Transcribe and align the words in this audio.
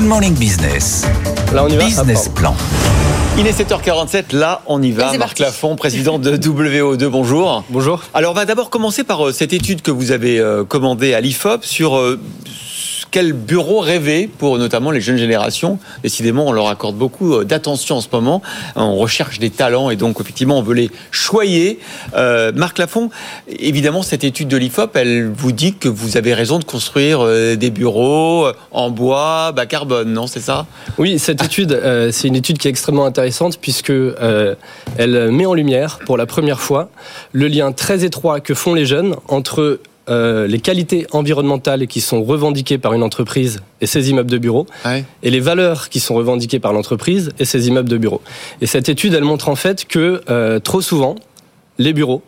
Good 0.00 0.08
Morning 0.08 0.34
Business. 0.34 1.04
Là, 1.52 1.62
on 1.62 1.68
y 1.68 1.76
va 1.76 1.84
Business 1.84 2.30
Plan. 2.30 2.54
Il 3.36 3.46
est 3.46 3.52
7h47, 3.52 4.34
là 4.34 4.62
on 4.66 4.82
y 4.82 4.92
va. 4.92 5.10
c'est 5.12 5.18
Marc. 5.18 5.38
Lafont, 5.38 5.76
président 5.76 6.18
de 6.18 6.38
WO2, 6.38 7.06
bonjour. 7.08 7.64
Bonjour. 7.68 8.02
Alors 8.14 8.32
on 8.32 8.34
va 8.34 8.46
d'abord 8.46 8.70
commencer 8.70 9.04
par 9.04 9.28
euh, 9.28 9.32
cette 9.32 9.52
étude 9.52 9.82
que 9.82 9.90
vous 9.90 10.10
avez 10.10 10.40
euh, 10.40 10.64
commandée 10.64 11.12
à 11.12 11.20
l'IFOP 11.20 11.64
sur 11.64 11.98
euh, 11.98 12.18
quel 13.10 13.32
bureau 13.32 13.80
rêver 13.80 14.28
pour 14.38 14.58
notamment 14.58 14.90
les 14.90 15.00
jeunes 15.00 15.16
générations. 15.16 15.78
Décidément, 16.02 16.46
on 16.46 16.52
leur 16.52 16.68
accorde 16.68 16.96
beaucoup 16.96 17.34
euh, 17.34 17.44
d'attention 17.44 17.96
en 17.96 18.00
ce 18.00 18.08
moment. 18.12 18.42
On 18.76 18.96
recherche 18.96 19.38
des 19.38 19.50
talents 19.50 19.90
et 19.90 19.96
donc 19.96 20.20
effectivement 20.20 20.58
on 20.58 20.62
veut 20.62 20.74
les 20.74 20.90
choyer. 21.10 21.78
Euh, 22.14 22.52
Marc 22.54 22.78
Lafont, 22.78 23.10
évidemment 23.48 24.02
cette 24.02 24.24
étude 24.24 24.48
de 24.48 24.56
l'IFOP, 24.56 24.96
elle 24.96 25.30
vous 25.30 25.52
dit 25.52 25.74
que 25.74 25.88
vous 25.88 26.16
avez 26.16 26.34
raison 26.34 26.58
de 26.58 26.64
construire 26.64 27.20
euh, 27.20 27.56
des 27.56 27.70
bureaux 27.70 28.48
en 28.70 28.90
bois, 28.90 29.52
bas 29.52 29.66
carbone, 29.66 30.12
non 30.12 30.26
C'est 30.26 30.40
ça? 30.40 30.66
Oui, 30.98 31.18
cette 31.18 31.42
étude, 31.42 31.80
c'est 32.12 32.28
une 32.28 32.36
étude 32.36 32.58
qui 32.58 32.68
est 32.68 32.70
extrêmement 32.70 33.06
intéressante 33.06 33.58
puisque 33.60 33.92
elle 34.96 35.30
met 35.30 35.46
en 35.46 35.54
lumière 35.54 35.98
pour 36.06 36.16
la 36.16 36.26
première 36.26 36.60
fois 36.60 36.90
le 37.32 37.48
lien 37.48 37.72
très 37.72 38.04
étroit 38.04 38.40
que 38.40 38.54
font 38.54 38.74
les 38.74 38.86
jeunes 38.86 39.16
entre 39.28 39.80
euh, 40.10 40.46
les 40.46 40.58
qualités 40.58 41.06
environnementales 41.12 41.86
qui 41.86 42.00
sont 42.00 42.22
revendiquées 42.24 42.78
par 42.78 42.92
une 42.94 43.02
entreprise 43.02 43.60
et 43.80 43.86
ses 43.86 44.10
immeubles 44.10 44.30
de 44.30 44.38
bureaux 44.38 44.66
Ouais. 44.84 45.04
et 45.22 45.30
les 45.30 45.40
valeurs 45.40 45.88
qui 45.88 46.00
sont 46.00 46.14
revendiquées 46.14 46.58
par 46.58 46.72
l'entreprise 46.72 47.30
et 47.38 47.44
ses 47.44 47.68
immeubles 47.68 47.88
de 47.88 47.96
bureaux. 47.96 48.20
Et 48.60 48.66
cette 48.66 48.88
étude, 48.88 49.14
elle 49.14 49.24
montre 49.24 49.48
en 49.48 49.56
fait 49.56 49.86
que 49.86 50.20
euh, 50.28 50.58
trop 50.58 50.80
souvent, 50.80 51.14
les 51.78 51.92
bureaux 51.92 52.22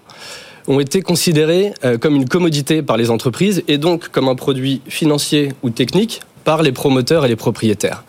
ont 0.68 0.78
été 0.78 1.02
considérés 1.02 1.72
euh, 1.84 1.98
comme 1.98 2.14
une 2.14 2.28
commodité 2.28 2.82
par 2.82 2.96
les 2.96 3.10
entreprises 3.10 3.64
et 3.66 3.78
donc 3.78 4.08
comme 4.08 4.28
un 4.28 4.36
produit 4.36 4.80
financier 4.86 5.52
ou 5.64 5.70
technique 5.70 6.20
par 6.45 6.62
les 6.62 6.73
promoteurs 6.73 7.24
et 7.24 7.28
les 7.28 7.37
propriétaires. 7.37 8.05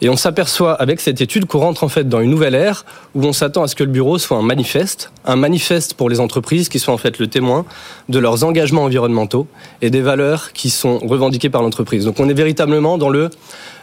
Et 0.00 0.08
on 0.08 0.16
s'aperçoit 0.16 0.74
avec 0.74 1.00
cette 1.00 1.20
étude 1.20 1.46
qu'on 1.46 1.60
rentre 1.60 1.84
en 1.84 1.88
fait 1.88 2.08
dans 2.08 2.20
une 2.20 2.30
nouvelle 2.30 2.54
ère 2.54 2.84
où 3.14 3.24
on 3.24 3.32
s'attend 3.32 3.62
à 3.62 3.68
ce 3.68 3.74
que 3.74 3.84
le 3.84 3.90
bureau 3.90 4.18
soit 4.18 4.36
un 4.36 4.42
manifeste, 4.42 5.10
un 5.24 5.36
manifeste 5.36 5.94
pour 5.94 6.08
les 6.08 6.20
entreprises 6.20 6.68
qui 6.68 6.78
sont 6.78 6.92
en 6.92 6.98
fait 6.98 7.18
le 7.18 7.26
témoin 7.26 7.64
de 8.08 8.18
leurs 8.18 8.44
engagements 8.44 8.84
environnementaux 8.84 9.46
et 9.82 9.90
des 9.90 10.00
valeurs 10.00 10.52
qui 10.52 10.70
sont 10.70 10.98
revendiquées 10.98 11.50
par 11.50 11.62
l'entreprise. 11.62 12.04
Donc 12.04 12.20
on 12.20 12.28
est 12.28 12.34
véritablement 12.34 12.98
dans 12.98 13.08
le 13.08 13.30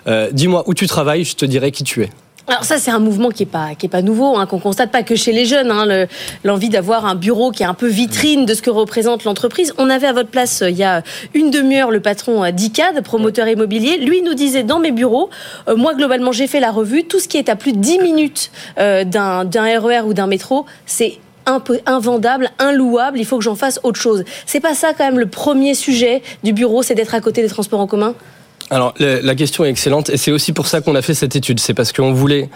euh, 0.07 0.29
dis-moi 0.31 0.63
où 0.65 0.73
tu 0.73 0.87
travailles, 0.87 1.23
je 1.23 1.35
te 1.35 1.45
dirai 1.45 1.71
qui 1.71 1.83
tu 1.83 2.03
es. 2.03 2.09
Alors 2.47 2.63
ça, 2.65 2.79
c'est 2.79 2.91
un 2.91 2.99
mouvement 2.99 3.29
qui 3.29 3.43
est 3.43 3.45
pas 3.45 3.75
qui 3.77 3.85
est 3.85 3.89
pas 3.89 4.01
nouveau, 4.01 4.35
hein, 4.35 4.45
qu'on 4.45 4.59
constate 4.59 4.91
pas 4.91 5.03
que 5.03 5.15
chez 5.15 5.31
les 5.31 5.45
jeunes. 5.45 5.69
Hein, 5.71 5.85
le- 5.85 6.07
L'envie 6.43 6.69
d'avoir 6.69 7.05
un 7.05 7.15
bureau 7.15 7.51
qui 7.51 7.63
est 7.63 7.67
un 7.67 7.73
peu 7.75 7.87
vitrine 7.87 8.45
de 8.45 8.53
ce 8.53 8.61
que 8.61 8.69
représente 8.71 9.23
l'entreprise. 9.23 9.73
On 9.77 9.89
avait 9.89 10.07
à 10.07 10.13
votre 10.13 10.29
place 10.29 10.61
euh, 10.63 10.69
il 10.69 10.75
y 10.77 10.83
a 10.83 11.03
une 11.33 11.51
demi-heure 11.51 11.91
le 11.91 11.99
patron 12.01 12.43
euh, 12.43 12.51
d'ICAD, 12.51 13.03
promoteur 13.03 13.47
immobilier. 13.47 13.97
Lui 13.99 14.21
nous 14.23 14.33
disait 14.33 14.63
dans 14.63 14.79
mes 14.79 14.91
bureaux, 14.91 15.29
euh, 15.67 15.75
moi 15.75 15.93
globalement 15.93 16.31
j'ai 16.31 16.47
fait 16.47 16.59
la 16.59 16.71
revue, 16.71 17.03
tout 17.05 17.19
ce 17.19 17.27
qui 17.27 17.37
est 17.37 17.47
à 17.47 17.55
plus 17.55 17.73
de 17.73 17.77
10 17.79 17.99
minutes 17.99 18.51
euh, 18.79 19.03
d'un 19.03 19.45
d'un 19.45 19.79
RER 19.79 20.01
ou 20.05 20.13
d'un 20.13 20.27
métro, 20.27 20.65
c'est 20.85 21.19
un 21.45 21.59
peu 21.59 21.79
invendable, 21.85 22.49
inlouable, 22.59 23.19
il 23.19 23.25
faut 23.25 23.37
que 23.37 23.43
j'en 23.43 23.55
fasse 23.55 23.79
autre 23.83 23.99
chose. 23.99 24.23
C'est 24.45 24.59
pas 24.59 24.73
ça 24.73 24.93
quand 24.97 25.05
même 25.05 25.19
le 25.19 25.25
premier 25.27 25.73
sujet 25.73 26.21
du 26.43 26.53
bureau, 26.53 26.81
c'est 26.83 26.95
d'être 26.95 27.15
à 27.15 27.21
côté 27.21 27.41
des 27.43 27.49
transports 27.49 27.79
en 27.79 27.87
commun? 27.87 28.13
Alors 28.71 28.93
la 28.99 29.35
question 29.35 29.65
est 29.65 29.69
excellente 29.69 30.09
et 30.09 30.15
c'est 30.15 30.31
aussi 30.31 30.53
pour 30.53 30.65
ça 30.65 30.79
qu'on 30.79 30.95
a 30.95 31.01
fait 31.01 31.13
cette 31.13 31.35
étude. 31.35 31.59
C'est 31.59 31.73
parce 31.73 31.91
qu'on 31.91 32.13
voulait 32.13 32.49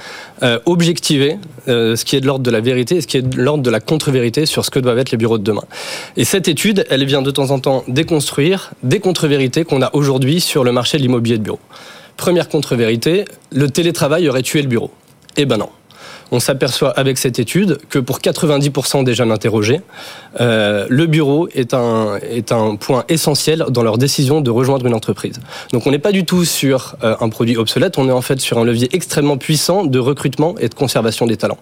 euh, 0.43 0.59
objectiver 0.65 1.37
euh, 1.67 1.97
ce 1.97 2.05
qui 2.05 2.15
est 2.15 2.21
de 2.21 2.25
l'ordre 2.25 2.43
de 2.43 2.51
la 2.51 2.61
vérité 2.61 2.95
et 2.95 3.01
ce 3.01 3.07
qui 3.07 3.17
est 3.17 3.21
de 3.21 3.37
l'ordre 3.37 3.61
de 3.61 3.69
la 3.69 3.81
contre-vérité 3.81 4.45
sur 4.45 4.63
ce 4.63 4.71
que 4.71 4.79
doivent 4.79 4.97
être 4.97 5.11
les 5.11 5.17
bureaux 5.17 5.37
de 5.37 5.43
demain. 5.43 5.65
Et 6.15 6.23
cette 6.23 6.47
étude, 6.47 6.85
elle 6.89 7.03
vient 7.03 7.21
de 7.21 7.31
temps 7.31 7.51
en 7.51 7.59
temps 7.59 7.83
déconstruire 7.89 8.71
des 8.81 9.01
contre-vérités 9.01 9.65
qu'on 9.65 9.81
a 9.81 9.89
aujourd'hui 9.93 10.39
sur 10.39 10.63
le 10.63 10.71
marché 10.71 10.97
de 10.97 11.01
l'immobilier 11.01 11.37
de 11.37 11.43
bureau. 11.43 11.59
Première 12.15 12.47
contre-vérité, 12.47 13.25
le 13.51 13.69
télétravail 13.69 14.29
aurait 14.29 14.41
tué 14.41 14.61
le 14.61 14.69
bureau. 14.69 14.91
Eh 15.35 15.43
ben 15.43 15.57
non. 15.57 15.69
On 16.35 16.41
s'aperçoit 16.41 16.89
avec 16.89 17.17
cette 17.17 17.39
étude 17.39 17.77
que 17.89 17.97
pour 17.97 18.19
90% 18.19 19.05
des 19.05 19.13
jeunes 19.13 19.31
interrogés, 19.31 19.79
euh, 20.41 20.85
le 20.89 21.05
bureau 21.05 21.47
est 21.55 21.71
un, 21.71 22.75
point 22.77 23.05
essentiel 23.07 23.63
dans 23.69 23.83
leur 23.83 23.97
décision 23.97 24.41
de 24.41 24.51
rejoindre 24.51 24.85
une 24.85 24.93
entreprise. 24.93 25.39
Donc 25.71 25.87
on 25.87 25.91
n'est 25.91 25.97
pas 25.97 26.11
du 26.11 26.25
tout 26.25 26.43
sur 26.43 26.97
euh, 27.05 27.15
un 27.21 27.29
produit 27.29 27.55
obsolète, 27.55 27.97
on 27.97 28.09
est 28.09 28.11
en 28.11 28.19
fait 28.19 28.41
sur 28.41 28.57
un 28.57 28.65
levier 28.65 28.89
extrêmement 28.91 29.37
puissant 29.37 29.85
de 29.85 29.97
recrutement 29.97 30.55
et 30.59 30.67
de 30.67 30.73
conservation 30.73 31.25
des 31.25 31.37
talents. 31.37 31.59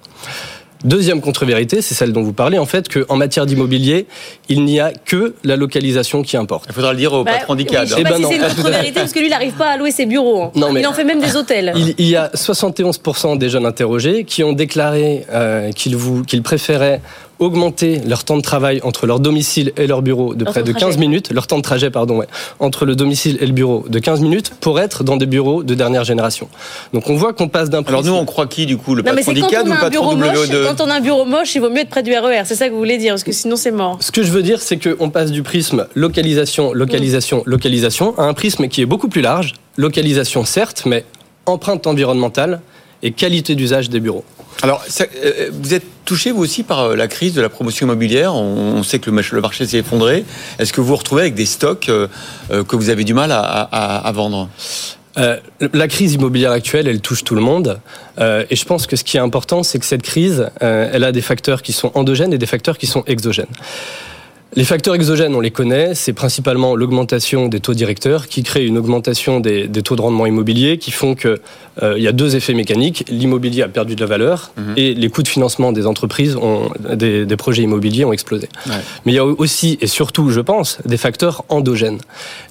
Deuxième 0.84 1.22
contre-vérité, 1.22 1.82
c'est 1.82 1.94
celle 1.96 2.12
dont 2.12 2.24
vous 2.24 2.34
parlez, 2.34 2.58
en 2.58 2.66
fait, 2.66 2.90
qu'en 2.90 3.16
matière 3.16 3.46
d'immobilier, 3.46 4.06
il 4.50 4.66
n'y 4.66 4.80
a 4.80 4.92
que 4.92 5.34
la 5.44 5.56
localisation 5.56 6.22
qui 6.24 6.36
importe. 6.36 6.66
Il 6.70 6.74
faudra 6.74 6.92
le 6.92 6.98
dire 6.98 7.14
au 7.14 7.24
Bah, 7.24 7.34
patron 7.34 7.54
oui, 7.56 7.64
d'ICAD. 7.64 7.88
Sais 7.88 7.96
Eh 8.00 8.04
pas 8.04 8.10
ben 8.12 8.18
si 8.18 8.24
c'est 8.26 8.36
une 8.36 8.42
contre-vérité 8.44 8.92
parce 9.00 9.14
que 9.14 9.20
lui, 9.20 9.28
il 9.28 9.30
n'arrive 9.30 9.54
pas 9.54 9.70
à 9.70 9.78
louer 9.78 9.92
ses 9.92 10.06
bureaux. 10.06 10.44
hein. 10.44 10.52
Non, 10.56 10.72
mais- 10.74 10.82
Il 10.82 10.88
en 10.88 10.94
fait 10.94 11.06
même 11.06 11.22
des 11.22 11.36
hôtels. 11.38 11.72
Il, 11.76 11.96
il 11.98 12.08
y 12.10 12.16
a 12.18 12.30
71% 12.34 13.38
des 13.38 13.50
jeunes 13.50 13.66
interrogés 13.66 14.26
qui 14.26 14.44
ont 14.44 14.54
déclaré 14.54 15.26
euh, 15.32 15.72
qu'ils 15.72 16.44
préféraient 16.44 17.02
augmenter 17.44 18.02
leur 18.08 18.24
temps 18.24 18.38
de 18.38 18.42
travail 18.42 18.80
entre 18.84 19.06
leur 19.06 19.20
domicile 19.20 19.74
et 19.78 19.88
leur 19.88 20.02
bureau 20.02 20.36
de 20.36 20.44
près 20.44 20.62
de 20.62 20.68
de 20.68 20.72
15 20.72 20.82
trajet. 20.82 20.98
minutes, 20.98 21.32
leur 21.32 21.48
temps 21.48 21.58
de 21.58 21.62
trajet, 21.62 21.90
pardon, 21.90 22.18
ouais, 22.18 22.28
entre 22.60 22.86
le 22.86 22.96
domicile 22.96 23.38
et 23.42 23.46
le 23.46 23.52
bureau 23.52 23.86
de 23.88 24.00
15 24.00 24.22
minutes 24.22 24.54
pour 24.60 24.80
être 24.80 25.04
dans 25.04 25.18
des 25.18 25.26
bureaux 25.26 25.64
de 25.64 25.74
dernière 25.76 26.04
génération. 26.04 26.48
Donc 26.94 27.10
on 27.10 27.16
voit 27.16 27.34
qu'on 27.34 27.48
passe 27.48 27.70
d'un 27.70 27.84
Alors 27.84 28.04
nous, 28.04 28.14
on 28.14 28.26
croit 28.26 28.48
qui 28.48 28.66
du 28.66 28.78
coup 28.78 28.96
Le 28.96 29.04
patron 29.04 29.34
d'ICAD 29.34 29.68
ou 29.68 29.72
a 29.72 29.76
le 29.76 29.82
patron 29.82 29.90
bureau 29.90 30.16
moche, 30.16 30.50
WO2 30.50 30.68
quand 30.68 30.82
on 30.82 30.90
a 30.90 30.96
un 30.96 31.02
bureau 31.02 31.26
moche, 31.26 31.56
il 31.56 31.60
vaut 31.60 31.70
mieux 31.70 31.82
être 31.82 31.90
près 31.90 32.04
du 32.04 32.14
RER. 32.18 32.44
C'est 32.46 32.56
ça 32.56 32.68
que 32.68 32.74
vous 32.74 32.80
voulez 32.80 32.98
dire, 32.98 33.14
parce 33.14 33.24
que 33.24 33.32
sinon 33.32 33.56
c'est 33.56 33.72
mort. 33.72 33.98
Ce 34.00 34.12
que 34.12 34.24
je 34.24 34.32
veux 34.32 34.44
dire, 34.44 34.62
c'est 34.62 34.78
qu'on 34.78 35.10
passe 35.10 35.32
du 35.32 35.44
prisme 35.44 35.88
localisation, 35.96 36.74
localisation, 36.74 37.44
localisation 37.46 38.18
à 38.18 38.24
un 38.24 38.34
prisme 38.34 38.68
qui 38.68 38.82
est 38.82 38.86
beaucoup 38.86 39.08
plus 39.08 39.22
large. 39.22 39.54
Localisation, 39.78 40.46
certes, 40.46 40.84
mais 40.86 41.04
empreinte 41.46 41.88
environnementale 41.88 42.62
et 43.04 43.12
qualité 43.12 43.54
d'usage 43.54 43.90
des 43.90 44.00
bureaux. 44.00 44.24
Alors, 44.64 44.82
ça- 44.88 45.06
euh, 45.24 45.50
vous 45.52 45.74
êtes 45.74 45.84
touché 46.06 46.32
vous 46.32 46.42
aussi 46.42 46.64
par 46.64 46.80
euh, 46.80 46.96
la 46.96 47.08
crise 47.08 47.34
de 47.34 47.42
la 47.42 47.50
promotion 47.50 47.86
immobilière. 47.86 48.34
On, 48.34 48.78
on 48.78 48.84
sait 48.84 48.98
que 49.00 49.12
le, 49.12 49.42
marché 49.42 49.66
s'est 49.68 49.78
effondré. 49.78 50.26
Est-ce 50.58 50.74
que 50.74 50.82
vous 50.82 50.88
vous 50.88 50.96
retrouvez 50.96 51.22
avec 51.24 51.36
des 51.36 51.46
stocks 51.46 51.90
euh, 51.90 52.08
euh, 52.52 52.64
que 52.64 52.76
vous 52.76 52.90
avez 52.90 53.04
du 53.04 53.14
mal 53.14 53.32
à, 53.32 53.40
à- 53.42 53.98
à 54.08 54.12
vendre? 54.12 54.50
Euh, 55.20 55.38
la 55.74 55.88
crise 55.88 56.14
immobilière 56.14 56.52
actuelle, 56.52 56.88
elle 56.88 57.00
touche 57.02 57.24
tout 57.24 57.36
le 57.36 57.42
monde. 57.42 57.80
Euh, 58.20 58.46
et 58.50 58.56
je 58.56 58.66
pense 58.66 58.88
que 58.88 58.96
ce 58.96 59.04
qui 59.04 59.18
est 59.18 59.20
important, 59.20 59.62
c'est 59.62 59.78
que 59.78 59.86
cette 59.86 60.02
crise, 60.02 60.50
euh, 60.64 60.90
elle 60.92 61.04
a 61.04 61.12
des 61.12 61.22
facteurs 61.22 61.62
qui 61.62 61.74
sont 61.74 61.92
endogènes 61.94 62.34
et 62.34 62.38
des 62.40 62.48
facteurs 62.48 62.78
qui 62.80 62.88
sont 62.88 63.04
exogènes. 63.06 63.46
Les 64.56 64.66
facteurs 64.66 64.94
exogènes, 64.94 65.34
on 65.34 65.40
les 65.40 65.52
connaît, 65.52 65.96
c'est 65.96 66.14
principalement 66.14 66.76
l'augmentation 66.76 67.48
des 67.48 67.60
taux 67.60 67.74
directeurs 67.74 68.28
qui 68.28 68.44
crée 68.44 68.66
une 68.66 68.78
augmentation 68.78 69.40
des, 69.40 69.68
des 69.68 69.82
taux 69.82 69.96
de 69.96 70.02
rendement 70.02 70.26
immobilier 70.26 70.78
qui 70.78 70.92
font 70.92 71.16
que 71.16 71.42
euh, 71.82 71.96
il 71.98 72.04
y 72.04 72.08
a 72.08 72.12
deux 72.12 72.36
effets 72.36 72.54
mécaniques. 72.54 73.04
L'immobilier 73.10 73.64
a 73.64 73.68
perdu 73.68 73.96
de 73.96 74.02
la 74.02 74.06
valeur 74.06 74.52
et 74.78 74.94
les 74.94 75.10
coûts 75.10 75.24
de 75.24 75.28
financement 75.28 75.72
des 75.72 75.88
entreprises, 75.88 76.36
ont, 76.36 76.70
des, 76.94 77.26
des 77.26 77.38
projets 77.38 77.64
immobiliers 77.64 78.06
ont 78.06 78.14
explosé. 78.14 78.48
Ouais. 78.68 78.74
Mais 79.06 79.14
il 79.14 79.16
y 79.16 79.20
a 79.20 79.26
aussi 79.26 79.78
et 79.82 79.88
surtout, 79.88 80.30
je 80.30 80.40
pense, 80.40 80.78
des 80.86 80.98
facteurs 80.98 81.44
endogènes. 81.50 82.00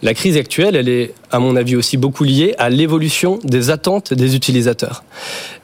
La 0.03 0.15
crise 0.15 0.37
actuelle, 0.37 0.75
elle 0.75 0.89
est, 0.89 1.15
à 1.32 1.38
mon 1.38 1.56
avis, 1.56 1.76
aussi 1.76 1.97
beaucoup 1.97 2.25
liée 2.25 2.54
à 2.59 2.70
l'évolution 2.70 3.38
des 3.43 3.70
attentes 3.70 4.15
des 4.15 4.37
utilisateurs. 4.37 5.03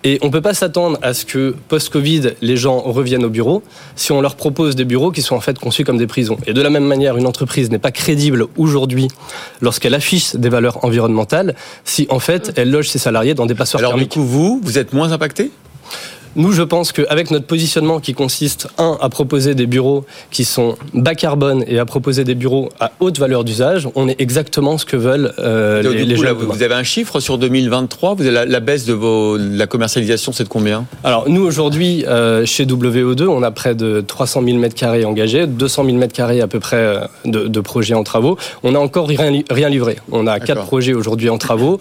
Et 0.04 0.18
on 0.22 0.26
ne 0.26 0.32
peut 0.32 0.40
pas 0.40 0.54
s'attendre 0.54 0.98
à 1.02 1.14
ce 1.14 1.24
que, 1.24 1.54
post-Covid, 1.68 2.30
les 2.40 2.56
gens 2.56 2.80
reviennent 2.80 3.24
au 3.24 3.30
bureau 3.30 3.62
si 3.96 4.12
on 4.12 4.20
leur 4.20 4.36
propose 4.36 4.76
des 4.76 4.84
bureaux 4.84 5.10
qui 5.10 5.22
sont 5.22 5.36
en 5.36 5.40
fait 5.40 5.58
conçus 5.58 5.84
comme 5.84 5.98
des 5.98 6.06
prisons. 6.06 6.38
Et 6.46 6.52
de 6.52 6.62
la 6.62 6.70
même 6.70 6.84
manière, 6.84 7.16
une 7.16 7.26
entreprise 7.26 7.70
n'est 7.70 7.78
pas 7.78 7.92
crédible 7.92 8.46
aujourd'hui 8.56 9.08
lorsqu'elle 9.60 9.94
affiche 9.94 10.34
des 10.34 10.48
valeurs 10.48 10.84
environnementales 10.84 11.54
si, 11.84 12.06
en 12.10 12.18
fait, 12.18 12.52
elle 12.56 12.70
loge 12.70 12.88
ses 12.88 12.98
salariés 12.98 13.34
dans 13.34 13.46
des 13.46 13.54
passoires 13.54 13.80
Alors 13.80 13.92
du 13.94 14.08
thermiques. 14.08 14.12
coup, 14.12 14.24
vous, 14.24 14.60
vous 14.62 14.78
êtes 14.78 14.92
moins 14.92 15.12
impacté? 15.12 15.50
Nous, 16.38 16.52
je 16.52 16.62
pense 16.62 16.92
qu'avec 16.92 17.32
notre 17.32 17.46
positionnement 17.46 17.98
qui 17.98 18.14
consiste, 18.14 18.68
un, 18.78 18.96
à 19.00 19.08
proposer 19.08 19.56
des 19.56 19.66
bureaux 19.66 20.04
qui 20.30 20.44
sont 20.44 20.76
bas 20.94 21.16
carbone 21.16 21.64
et 21.66 21.80
à 21.80 21.84
proposer 21.84 22.22
des 22.22 22.36
bureaux 22.36 22.68
à 22.78 22.92
haute 23.00 23.18
valeur 23.18 23.42
d'usage, 23.42 23.88
on 23.96 24.08
est 24.08 24.20
exactement 24.20 24.78
ce 24.78 24.84
que 24.84 24.96
veulent 24.96 25.32
euh, 25.40 25.82
Donc, 25.82 25.94
les, 25.94 26.04
du 26.04 26.10
les 26.10 26.14
coup, 26.14 26.22
là, 26.22 26.32
vous, 26.32 26.62
avez 26.62 26.74
un 26.74 26.84
chiffre 26.84 27.18
sur 27.18 27.38
2023 27.38 28.14
vous 28.14 28.22
avez 28.22 28.30
la, 28.30 28.44
la 28.44 28.60
baisse 28.60 28.84
de, 28.86 28.92
vos, 28.92 29.36
la 29.36 29.66
commercialisation, 29.66 30.30
c'est 30.30 30.44
de 30.44 30.48
combien? 30.48 30.86
Alors, 31.02 31.28
nous, 31.28 31.42
aujourd'hui, 31.44 32.04
euh, 32.06 32.46
chez 32.46 32.64
WO2, 32.66 33.26
on 33.26 33.42
a 33.42 33.50
près 33.50 33.74
de 33.74 34.00
300 34.00 34.42
000 34.44 34.58
mètres 34.58 34.76
carrés 34.76 35.04
engagés, 35.04 35.48
200 35.48 35.84
000 35.86 35.96
mètres 35.96 36.14
carrés 36.14 36.40
à 36.40 36.46
peu 36.46 36.60
près 36.60 36.76
euh, 36.76 37.00
de, 37.24 37.48
de 37.48 37.60
projets 37.60 37.94
en 37.94 38.04
travaux. 38.04 38.38
On 38.62 38.70
n'a 38.72 38.80
encore 38.80 39.08
rien, 39.08 39.28
li- 39.32 39.44
rien 39.50 39.68
livré. 39.68 39.96
On 40.12 40.28
a 40.28 40.38
quatre 40.38 40.66
projets 40.66 40.92
aujourd'hui 40.94 41.30
en 41.30 41.38
travaux. 41.38 41.80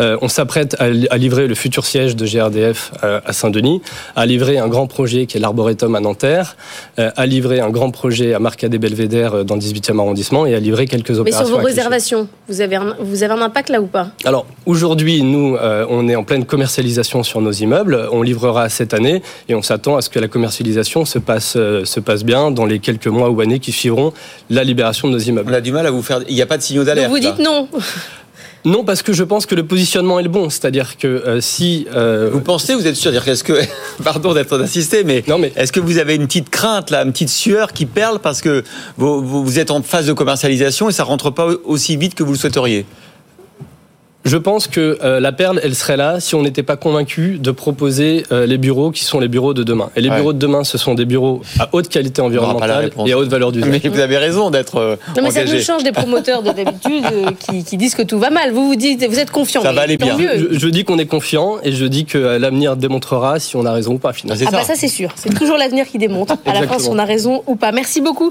Euh, 0.00 0.16
on 0.22 0.28
s'apprête 0.28 0.76
à, 0.78 0.88
li- 0.88 1.08
à 1.10 1.18
livrer 1.18 1.46
le 1.46 1.54
futur 1.54 1.84
siège 1.84 2.16
de 2.16 2.24
GRDF 2.24 2.92
à 3.02 3.32
Saint-Denis, 3.34 3.82
à 4.16 4.26
livrer 4.26 4.58
un 4.58 4.68
grand 4.68 4.86
projet 4.86 5.26
qui 5.26 5.36
est 5.36 5.40
l'Arboretum 5.40 5.94
à 5.94 6.00
Nanterre, 6.00 6.56
euh, 6.98 7.10
à 7.16 7.26
livrer 7.26 7.60
un 7.60 7.70
grand 7.70 7.90
projet 7.90 8.34
à 8.34 8.38
Marcadet 8.38 8.78
Belvédère 8.78 9.34
euh, 9.34 9.44
dans 9.44 9.54
le 9.54 9.60
18e 9.60 9.98
arrondissement 9.98 10.46
et 10.46 10.54
à 10.54 10.60
livrer 10.60 10.86
quelques 10.86 11.10
Mais 11.10 11.18
opérations. 11.20 11.46
sur 11.46 11.58
vos 11.58 11.64
réservations, 11.64 12.28
vous 12.48 12.60
avez, 12.60 12.76
un, 12.76 12.96
vous 13.00 13.22
avez 13.22 13.32
un 13.34 13.42
impact 13.42 13.68
là 13.70 13.80
ou 13.80 13.86
pas? 13.86 14.08
Alors 14.24 14.46
aujourd'hui, 14.66 15.22
nous, 15.22 15.56
euh, 15.56 15.84
on 15.88 16.08
est 16.08 16.16
en 16.16 16.24
pleine 16.24 16.44
commercialisation 16.44 17.22
sur 17.22 17.40
nos 17.40 17.52
immeubles. 17.52 18.08
On 18.12 18.22
livrera 18.22 18.68
cette 18.68 18.94
année 18.94 19.22
et 19.48 19.54
on 19.54 19.62
s'attend 19.62 19.96
à 19.96 20.02
ce 20.02 20.10
que 20.10 20.18
la 20.18 20.28
commercialisation 20.28 21.04
se 21.04 21.18
passe, 21.18 21.54
euh, 21.56 21.84
se 21.84 22.00
passe 22.00 22.24
bien 22.24 22.50
dans 22.50 22.66
les 22.66 22.78
quelques 22.78 23.06
mois 23.08 23.30
ou 23.30 23.40
années 23.40 23.58
qui 23.58 23.72
suivront 23.72 24.12
la 24.50 24.64
libération 24.64 25.08
de 25.08 25.14
nos 25.14 25.20
On 25.20 25.26
immeubles. 25.26 25.54
a 25.54 25.60
du 25.60 25.72
mal 25.72 25.86
à 25.86 25.90
vous 25.90 26.02
faire... 26.02 26.20
Il 26.28 26.34
n'y 26.34 26.42
a 26.42 26.46
pas 26.46 26.56
de 26.58 26.62
signaux 26.62 26.84
d'alerte 26.84 27.10
vous 27.10 27.18
dites 27.18 27.38
non. 27.38 27.68
Non, 28.68 28.84
parce 28.84 29.02
que 29.02 29.12
je 29.12 29.24
pense 29.24 29.46
que 29.46 29.54
le 29.54 29.64
positionnement 29.64 30.18
est 30.20 30.22
le 30.22 30.28
bon. 30.28 30.50
C'est-à-dire 30.50 30.96
que 30.98 31.06
euh, 31.06 31.40
si. 31.40 31.86
euh, 31.94 32.28
Vous 32.32 32.40
pensez, 32.40 32.74
vous 32.74 32.86
êtes 32.86 32.96
sûr 32.96 33.10
dire 33.10 33.26
Est-ce 33.26 33.42
que, 33.44 33.54
pardon 34.04 34.34
d'être 34.34 34.60
insisté, 34.60 35.04
mais, 35.04 35.24
Non, 35.26 35.38
mais- 35.38 35.52
est-ce 35.56 35.72
que 35.72 35.80
vous 35.80 35.98
avez 35.98 36.14
une 36.16 36.26
petite 36.26 36.50
crainte 36.50 36.90
là, 36.90 37.02
une 37.04 37.12
petite 37.12 37.30
sueur 37.30 37.72
qui 37.72 37.86
perle 37.86 38.18
parce 38.18 38.40
que 38.42 38.64
vous, 38.96 39.22
vous- 39.24 39.44
vous 39.44 39.58
êtes 39.58 39.70
en 39.70 39.82
phase 39.82 40.06
de 40.06 40.12
commercialisation 40.12 40.88
et 40.88 40.92
ça 40.92 41.04
rentre 41.04 41.30
pas 41.30 41.48
aussi 41.64 41.96
vite 41.96 42.14
que 42.14 42.22
vous 42.22 42.32
le 42.32 42.38
souhaiteriez? 42.38 42.84
Je 44.28 44.36
pense 44.36 44.66
que 44.66 44.98
euh, 45.02 45.20
la 45.20 45.32
perle, 45.32 45.58
elle 45.64 45.74
serait 45.74 45.96
là 45.96 46.20
si 46.20 46.34
on 46.34 46.42
n'était 46.42 46.62
pas 46.62 46.76
convaincu 46.76 47.38
de 47.40 47.50
proposer 47.50 48.24
euh, 48.30 48.44
les 48.46 48.58
bureaux 48.58 48.90
qui 48.90 49.04
sont 49.04 49.20
les 49.20 49.28
bureaux 49.28 49.54
de 49.54 49.62
demain. 49.62 49.88
Et 49.96 50.00
les 50.02 50.10
Ouais. 50.10 50.16
bureaux 50.16 50.32
de 50.34 50.38
demain, 50.38 50.64
ce 50.64 50.76
sont 50.76 50.94
des 50.94 51.06
bureaux 51.06 51.40
à 51.58 51.68
haute 51.72 51.88
qualité 51.88 52.20
environnementale 52.20 52.90
et 53.06 53.12
à 53.12 53.18
haute 53.18 53.28
valeur 53.28 53.52
d'usage. 53.52 53.70
Mais 53.82 53.88
vous 53.88 54.00
avez 54.00 54.18
raison 54.18 54.50
d'être 54.50 54.76
euh, 54.76 54.96
Non 55.16 55.22
mais 55.22 55.30
ça 55.30 55.44
nous 55.44 55.58
change 55.60 55.82
des 55.82 55.92
promoteurs 55.92 56.42
de 56.42 56.50
d'habitude 56.50 57.04
euh, 57.12 57.30
qui, 57.38 57.64
qui 57.64 57.76
disent 57.78 57.94
que 57.94 58.02
tout 58.02 58.18
va 58.18 58.28
mal. 58.30 58.52
Vous 58.52 58.66
vous 58.68 58.76
dites, 58.76 59.02
vous 59.08 59.18
êtes 59.18 59.30
confiant. 59.30 59.62
Ça 59.62 59.72
va 59.72 59.80
aller 59.82 59.96
bien. 59.96 60.16
mieux. 60.16 60.48
Je, 60.52 60.58
je 60.58 60.68
dis 60.68 60.84
qu'on 60.84 60.98
est 60.98 61.06
confiant 61.06 61.56
et 61.62 61.72
je 61.72 61.86
dis 61.86 62.04
que 62.04 62.18
l'avenir 62.18 62.76
démontrera 62.76 63.38
si 63.38 63.56
on 63.56 63.64
a 63.64 63.72
raison 63.72 63.94
ou 63.94 63.98
pas 63.98 64.10
Ah, 64.10 64.12
finalement. 64.12 64.38
c'est 64.40 64.48
Ah 64.48 64.58
bah 64.58 64.64
ça 64.64 64.74
c'est 64.76 64.88
sûr. 64.88 65.10
C'est 65.16 65.32
toujours 65.34 65.56
l'avenir 65.56 65.86
qui 65.86 65.96
démontre 65.98 66.36
à 66.44 66.52
la 66.52 66.66
fin 66.66 66.78
si 66.78 66.88
on 66.90 66.98
a 66.98 67.04
raison 67.04 67.42
ou 67.46 67.56
pas. 67.56 67.72
Merci 67.72 68.00
beaucoup. 68.00 68.30